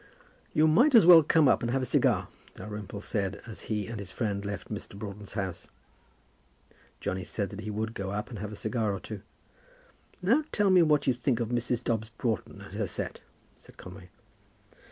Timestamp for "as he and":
3.45-3.99